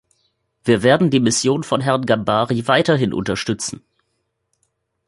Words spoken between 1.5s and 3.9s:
von Herrn Gambari weiterhin unterstützen.